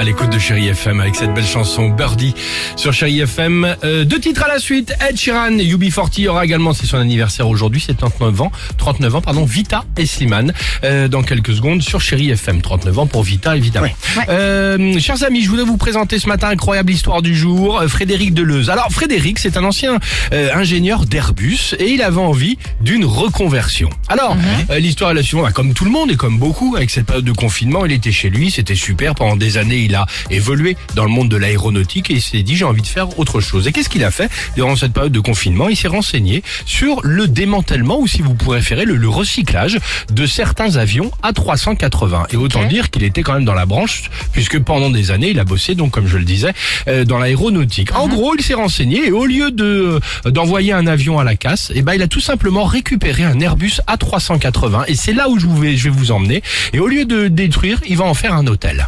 À 0.00 0.02
l'écoute 0.02 0.30
de 0.30 0.38
Chéri 0.38 0.66
FM 0.68 0.98
avec 0.98 1.14
cette 1.14 1.34
belle 1.34 1.44
chanson 1.44 1.90
Birdie 1.90 2.34
sur 2.74 2.90
Chéri 2.90 3.20
FM. 3.20 3.76
Euh, 3.84 4.04
deux 4.04 4.18
titres 4.18 4.42
à 4.42 4.48
la 4.48 4.58
suite. 4.58 4.94
Ed 5.06 5.18
Sheeran, 5.18 5.50
UB40 5.50 6.26
aura 6.28 6.42
également, 6.42 6.72
c'est 6.72 6.86
son 6.86 6.96
anniversaire 6.96 7.46
aujourd'hui, 7.46 7.84
c'est 7.86 7.98
39 7.98 8.40
ans, 8.40 8.52
39 8.78 9.16
ans, 9.16 9.20
pardon, 9.20 9.44
Vita 9.44 9.84
et 9.98 10.06
Slimane 10.06 10.54
euh, 10.84 11.06
dans 11.06 11.22
quelques 11.22 11.52
secondes 11.54 11.82
sur 11.82 12.00
Chéri 12.00 12.30
FM. 12.30 12.62
39 12.62 12.98
ans 12.98 13.06
pour 13.06 13.24
Vita 13.24 13.54
évidemment. 13.58 13.88
Euh, 14.30 14.98
chers 14.98 15.22
amis, 15.22 15.42
je 15.42 15.50
voulais 15.50 15.64
vous 15.64 15.76
présenter 15.76 16.18
ce 16.18 16.28
matin 16.28 16.48
incroyable 16.48 16.90
histoire 16.90 17.20
du 17.20 17.36
jour, 17.36 17.80
euh, 17.80 17.86
Frédéric 17.86 18.32
Deleuze. 18.32 18.70
Alors 18.70 18.90
Frédéric, 18.90 19.38
c'est 19.38 19.58
un 19.58 19.64
ancien 19.64 19.98
euh, 20.32 20.48
ingénieur 20.54 21.04
d'Airbus 21.04 21.74
et 21.78 21.90
il 21.90 22.00
avait 22.00 22.16
envie 22.16 22.56
d'une 22.80 23.04
reconversion. 23.04 23.90
Alors 24.08 24.34
euh, 24.70 24.78
l'histoire 24.78 25.10
est 25.10 25.14
la 25.14 25.22
suivante, 25.22 25.44
Bah, 25.44 25.52
comme 25.52 25.74
tout 25.74 25.84
le 25.84 25.90
monde 25.90 26.10
et 26.10 26.16
comme 26.16 26.38
beaucoup 26.38 26.74
avec 26.76 26.88
cette 26.88 27.04
période 27.04 27.26
de 27.26 27.32
confinement, 27.32 27.84
il 27.84 27.92
était 27.92 28.12
chez 28.12 28.30
lui, 28.30 28.50
c'était 28.50 28.74
super. 28.74 29.14
Pendant 29.14 29.36
des 29.36 29.58
années, 29.58 29.89
il 29.89 29.89
a 29.94 30.06
évolué 30.30 30.76
dans 30.94 31.04
le 31.04 31.10
monde 31.10 31.28
de 31.28 31.36
l'aéronautique 31.36 32.10
et 32.10 32.14
il 32.14 32.22
s'est 32.22 32.42
dit 32.42 32.56
j'ai 32.56 32.64
envie 32.64 32.82
de 32.82 32.86
faire 32.86 33.18
autre 33.18 33.40
chose. 33.40 33.66
Et 33.66 33.72
qu'est-ce 33.72 33.88
qu'il 33.88 34.04
a 34.04 34.10
fait 34.10 34.30
durant 34.56 34.76
cette 34.76 34.92
période 34.92 35.12
de 35.12 35.20
confinement? 35.20 35.68
Il 35.68 35.76
s'est 35.76 35.88
renseigné 35.88 36.42
sur 36.66 37.00
le 37.02 37.28
démantèlement 37.28 37.98
ou 37.98 38.06
si 38.06 38.22
vous 38.22 38.34
préférez 38.34 38.84
le, 38.84 38.96
le 38.96 39.08
recyclage 39.08 39.78
de 40.12 40.26
certains 40.26 40.76
avions 40.76 41.10
A380. 41.22 42.32
Et 42.32 42.36
autant 42.36 42.64
dire 42.64 42.90
qu'il 42.90 43.04
était 43.04 43.22
quand 43.22 43.34
même 43.34 43.44
dans 43.44 43.54
la 43.54 43.66
branche 43.66 44.10
puisque 44.32 44.58
pendant 44.60 44.90
des 44.90 45.10
années 45.10 45.30
il 45.30 45.40
a 45.40 45.44
bossé 45.44 45.74
donc 45.74 45.90
comme 45.90 46.06
je 46.06 46.18
le 46.18 46.24
disais 46.24 46.52
euh, 46.88 47.04
dans 47.04 47.18
l'aéronautique. 47.18 47.94
En 47.94 48.08
gros, 48.08 48.34
il 48.36 48.42
s'est 48.42 48.54
renseigné 48.54 49.06
et 49.06 49.12
au 49.12 49.26
lieu 49.26 49.50
de 49.50 50.00
euh, 50.26 50.30
d'envoyer 50.30 50.72
un 50.72 50.86
avion 50.86 51.18
à 51.18 51.24
la 51.24 51.36
casse, 51.36 51.72
eh 51.74 51.82
ben 51.82 51.94
il 51.94 52.02
a 52.02 52.08
tout 52.08 52.20
simplement 52.20 52.64
récupéré 52.64 53.24
un 53.24 53.38
Airbus 53.40 53.80
A380 53.88 54.84
et 54.88 54.94
c'est 54.94 55.12
là 55.12 55.28
où 55.28 55.38
je 55.38 55.46
vais 55.46 55.76
je 55.76 55.84
vais 55.84 55.90
vous 55.90 56.12
emmener. 56.12 56.42
Et 56.72 56.78
au 56.78 56.86
lieu 56.86 57.04
de 57.04 57.28
détruire, 57.28 57.80
il 57.88 57.96
va 57.96 58.04
en 58.04 58.14
faire 58.14 58.34
un 58.34 58.46
hôtel. 58.46 58.86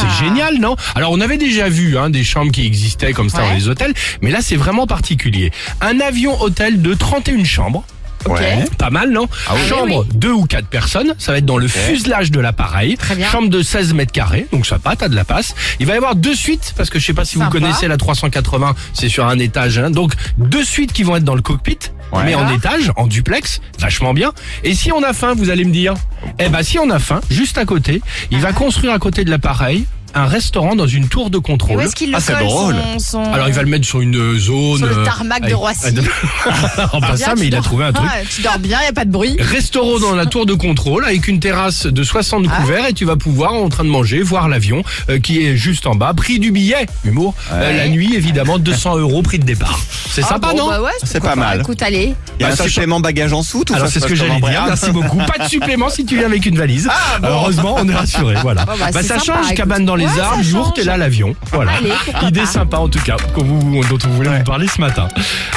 C'est 0.00 0.24
génial, 0.24 0.58
non? 0.58 0.76
Alors 0.94 1.12
on 1.12 1.20
avait 1.20 1.38
déjà 1.38 1.68
vu 1.68 1.96
hein, 1.98 2.10
des 2.10 2.24
chambres 2.24 2.52
qui 2.52 2.66
existaient 2.66 3.12
comme 3.12 3.28
ça 3.30 3.38
dans 3.38 3.54
les 3.54 3.68
hôtels, 3.68 3.92
mais 4.22 4.30
là 4.30 4.38
c'est 4.40 4.56
vraiment 4.56 4.86
particulier. 4.86 5.52
Un 5.80 6.00
avion 6.00 6.40
hôtel 6.40 6.80
de 6.82 6.94
31 6.94 7.44
chambres. 7.44 7.84
Ouais. 8.26 8.64
Pas 8.78 8.88
mal, 8.88 9.10
non? 9.10 9.28
Chambre, 9.68 10.06
deux 10.14 10.32
ou 10.32 10.46
quatre 10.46 10.66
personnes, 10.68 11.14
ça 11.18 11.32
va 11.32 11.38
être 11.38 11.44
dans 11.44 11.58
le 11.58 11.68
fuselage 11.68 12.30
de 12.30 12.40
l'appareil. 12.40 12.96
Chambre 13.30 13.50
de 13.50 13.60
16 13.62 13.92
mètres 13.92 14.12
carrés, 14.12 14.46
donc 14.50 14.64
ça 14.64 14.78
pas, 14.78 14.96
t'as 14.96 15.08
de 15.08 15.14
la 15.14 15.24
passe. 15.24 15.54
Il 15.78 15.84
va 15.86 15.92
y 15.92 15.96
avoir 15.98 16.14
deux 16.14 16.34
suites, 16.34 16.72
parce 16.74 16.88
que 16.88 16.98
je 16.98 17.04
sais 17.04 17.12
pas 17.12 17.26
si 17.26 17.36
vous 17.36 17.42
connaissez 17.50 17.86
la 17.86 17.98
380, 17.98 18.74
c'est 18.94 19.10
sur 19.10 19.26
un 19.26 19.38
étage. 19.38 19.78
hein. 19.78 19.90
donc 19.90 20.14
deux 20.38 20.64
suites 20.64 20.94
qui 20.94 21.02
vont 21.02 21.16
être 21.16 21.24
dans 21.24 21.34
le 21.34 21.42
cockpit, 21.42 21.76
mais 22.24 22.34
en 22.34 22.48
étage, 22.50 22.92
en 22.96 23.06
duplex, 23.06 23.60
vachement 23.78 24.14
bien. 24.14 24.32
Et 24.62 24.74
si 24.74 24.92
on 24.92 25.02
a 25.02 25.12
faim, 25.12 25.34
vous 25.34 25.50
allez 25.50 25.64
me 25.64 25.72
dire, 25.72 25.94
eh 26.38 26.48
ben 26.48 26.62
si 26.62 26.78
on 26.78 26.90
a 26.90 26.98
faim, 26.98 27.20
juste 27.30 27.58
à 27.58 27.64
côté, 27.64 28.02
il 28.30 28.38
va 28.40 28.52
construire 28.52 28.92
à 28.92 28.98
côté 28.98 29.24
de 29.24 29.30
l'appareil 29.30 29.86
un 30.14 30.26
restaurant 30.26 30.76
dans 30.76 30.86
une 30.86 31.08
tour 31.08 31.30
de 31.30 31.38
Où 31.38 31.42
contrôle. 31.42 31.82
est-ce 31.82 31.94
qu'il 31.96 32.10
le 32.10 32.16
Ah, 32.16 32.20
c'est 32.20 32.32
colle, 32.34 32.42
drôle. 32.44 32.76
son, 32.98 33.22
son- 33.22 33.32
Alors 33.32 33.48
il 33.48 33.54
va 33.54 33.62
le 33.62 33.68
mettre 33.68 33.86
sur 33.86 34.00
une 34.00 34.38
zone. 34.38 34.78
Sur 34.78 34.86
le 34.86 34.98
euh, 34.98 35.04
tarmac 35.04 35.40
de 35.40 35.44
avec- 35.46 35.56
Roissy. 35.56 35.92
Non, 35.94 36.02
pas 37.00 37.16
ça, 37.16 37.34
mais 37.36 37.46
il 37.48 37.54
a 37.54 37.58
dors- 37.58 37.64
trouvé 37.64 37.84
un 37.84 37.92
truc. 37.92 38.08
Ah, 38.12 38.18
tu 38.28 38.42
dors 38.42 38.58
bien, 38.58 38.78
il 38.84 38.88
a 38.88 38.92
pas 38.92 39.04
de 39.04 39.10
bruit. 39.10 39.36
Restaurant 39.40 39.98
dans 39.98 40.14
la 40.14 40.26
tour 40.26 40.46
de 40.46 40.54
contrôle 40.54 41.04
avec 41.04 41.26
une 41.28 41.40
terrasse 41.40 41.86
de 41.86 42.02
60 42.02 42.46
Ah. 42.50 42.60
couverts 42.60 42.86
et 42.86 42.92
tu 42.92 43.04
vas 43.04 43.16
pouvoir 43.16 43.54
en 43.54 43.68
train 43.68 43.84
de 43.84 43.88
manger, 43.88 44.22
voir 44.22 44.48
l'avion 44.48 44.82
euh, 45.10 45.18
qui 45.18 45.44
est 45.44 45.56
juste 45.56 45.86
en 45.86 45.94
bas. 45.94 46.12
Prix 46.14 46.38
du 46.38 46.50
billet, 46.52 46.86
humour. 47.04 47.34
Euh, 47.52 47.76
la 47.76 47.88
nuit 47.88 48.14
évidemment 48.14 48.58
200 48.58 48.98
euros 48.98 49.22
prix 49.22 49.38
de 49.38 49.44
départ. 49.44 49.78
C'est 50.10 50.22
Ah 50.24 50.28
sympa 50.28 50.52
bon, 50.52 50.58
non 50.58 50.68
bah 50.68 50.82
ouais, 50.82 50.90
C'est 51.02 51.18
pourquoi 51.20 51.30
pas 51.30 51.36
mal. 51.36 51.60
Écoute, 51.60 51.82
allez. 51.82 52.14
Il 52.38 52.42
y 52.42 52.44
a 52.44 52.48
Bah, 52.48 52.52
un 52.52 52.56
ça, 52.56 52.64
supplément 52.64 53.00
bagage 53.00 53.32
en 53.32 53.42
soute 53.42 53.70
ou 53.70 53.74
Alors 53.74 53.86
ça 53.88 53.92
c'est 53.94 54.00
se 54.00 54.06
ce 54.06 54.12
que 54.12 54.18
passe 54.18 54.26
j'allais 54.28 54.40
comment, 54.40 54.48
dire. 54.48 54.60
Brian 54.60 54.66
Merci 54.68 54.90
beaucoup. 54.92 55.16
Pas 55.18 55.44
de 55.44 55.48
supplément 55.48 55.88
si 55.88 56.04
tu 56.06 56.16
viens 56.16 56.26
avec 56.26 56.46
une 56.46 56.56
valise. 56.56 56.88
Heureusement, 57.22 57.76
on 57.78 57.88
est 57.88 57.94
rassuré. 57.94 58.36
Voilà. 58.42 58.64
Bon, 58.64 58.72
bah, 58.78 58.86
Bah, 58.92 59.00
c'est 59.02 59.08
ça 59.08 59.18
sympa, 59.18 59.24
change 59.38 59.46
écoute. 59.46 59.56
cabane 59.56 59.84
dans 59.84 59.96
les 59.96 60.03
Ouais, 60.06 60.12
ça 60.16 60.24
arbres. 60.26 60.42
Jour, 60.42 60.64
change. 60.66 60.74
t'es 60.74 60.84
là 60.84 60.96
l'avion. 60.96 61.34
Voilà. 61.52 61.72
Allez, 61.72 61.92
Idée 62.28 62.40
pas. 62.40 62.46
sympa 62.46 62.76
en 62.78 62.88
tout 62.88 63.00
cas 63.00 63.16
qu'on 63.34 63.44
vous, 63.44 63.84
dont 63.88 63.98
on 64.04 64.08
voulait 64.10 64.38
vous 64.38 64.44
parler 64.44 64.66
ce 64.68 64.80
matin. 64.80 65.08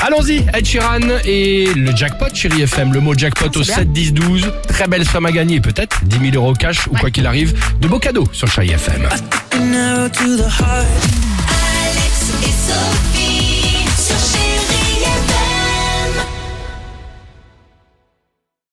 Allons-y, 0.06 0.46
Ed 0.53 0.66
Sheeran 0.66 1.00
et 1.25 1.74
le 1.75 1.96
jackpot, 1.96 2.28
chérie 2.34 2.62
FM. 2.63 2.94
Le 2.94 3.00
mot 3.00 3.13
jackpot 3.18 3.47
au 3.59 3.63
c'est 3.63 3.74
7 3.74 3.91
10 3.91 4.13
12. 4.13 4.52
Très 4.68 4.88
belle 4.88 5.06
somme 5.08 5.25
à 5.25 5.31
gagner, 5.31 5.59
peut-être 5.59 6.03
10 6.06 6.31
000 6.31 6.44
euros 6.44 6.53
cash 6.53 6.88
ou 6.88 6.91
quoi 6.97 7.09
qu'il 7.12 7.25
arrive. 7.25 7.53
De 7.81 7.88
beaux 7.88 8.00
cadeaux 8.00 8.28
sur 8.31 8.47
Chérie 8.47 8.72
FM. 8.72 9.08
Alex 11.90 12.31
et 12.44 12.46
Sophie. 12.46 13.27